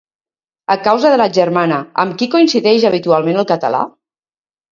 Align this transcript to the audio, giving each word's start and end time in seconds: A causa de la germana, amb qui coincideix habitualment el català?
A 0.75 0.75
causa 0.87 1.09
de 1.15 1.19
la 1.21 1.27
germana, 1.37 1.77
amb 2.05 2.17
qui 2.21 2.29
coincideix 2.37 2.87
habitualment 2.91 3.43
el 3.43 3.49
català? 3.55 3.83